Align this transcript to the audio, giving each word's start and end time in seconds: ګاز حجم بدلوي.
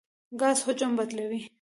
ګاز 0.39 0.59
حجم 0.65 0.91
بدلوي. 0.97 1.41